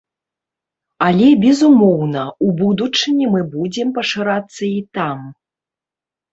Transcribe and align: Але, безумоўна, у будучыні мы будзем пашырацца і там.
Але, 1.07 1.27
безумоўна, 1.43 2.23
у 2.47 2.49
будучыні 2.63 3.25
мы 3.37 3.45
будзем 3.55 3.95
пашырацца 4.01 4.59
і 4.73 4.75
там. 4.99 5.19